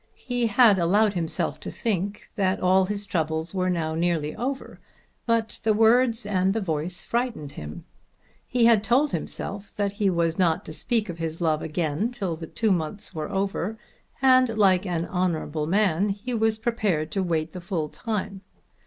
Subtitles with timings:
[0.17, 4.79] He had allowed himself to think that all his troubles were now nearly over,
[5.27, 7.85] but the words and the voice frightened him.
[8.47, 12.35] He had told himself that he was not to speak of his love again till
[12.35, 13.77] the two months were over,
[14.23, 18.41] and like an honourable man he was prepared to wait the full time.